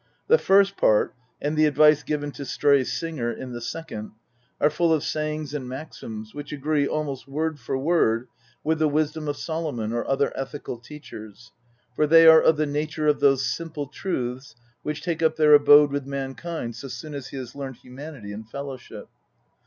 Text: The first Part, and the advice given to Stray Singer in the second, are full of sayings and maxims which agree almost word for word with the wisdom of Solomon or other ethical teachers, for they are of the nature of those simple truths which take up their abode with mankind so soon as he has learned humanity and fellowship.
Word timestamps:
The 0.25 0.39
first 0.39 0.77
Part, 0.77 1.13
and 1.39 1.55
the 1.55 1.67
advice 1.67 2.01
given 2.01 2.31
to 2.31 2.43
Stray 2.43 2.83
Singer 2.85 3.31
in 3.31 3.51
the 3.51 3.61
second, 3.61 4.13
are 4.59 4.71
full 4.71 4.91
of 4.91 5.03
sayings 5.03 5.53
and 5.53 5.69
maxims 5.69 6.33
which 6.33 6.51
agree 6.51 6.87
almost 6.87 7.27
word 7.27 7.59
for 7.59 7.77
word 7.77 8.27
with 8.63 8.79
the 8.79 8.87
wisdom 8.87 9.27
of 9.27 9.37
Solomon 9.37 9.93
or 9.93 10.03
other 10.09 10.33
ethical 10.35 10.79
teachers, 10.79 11.51
for 11.95 12.07
they 12.07 12.25
are 12.25 12.41
of 12.41 12.57
the 12.57 12.65
nature 12.65 13.05
of 13.05 13.19
those 13.19 13.45
simple 13.45 13.85
truths 13.85 14.55
which 14.81 15.03
take 15.03 15.21
up 15.21 15.35
their 15.35 15.53
abode 15.53 15.91
with 15.91 16.07
mankind 16.07 16.75
so 16.75 16.87
soon 16.87 17.13
as 17.13 17.27
he 17.27 17.37
has 17.37 17.53
learned 17.53 17.75
humanity 17.75 18.31
and 18.31 18.49
fellowship. 18.49 19.07